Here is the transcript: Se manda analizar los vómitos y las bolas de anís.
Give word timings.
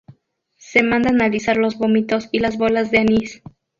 Se 0.57 0.81
manda 0.81 1.11
analizar 1.11 1.57
los 1.57 1.77
vómitos 1.77 2.27
y 2.31 2.39
las 2.39 2.57
bolas 2.57 2.89
de 2.89 2.97
anís. 3.01 3.43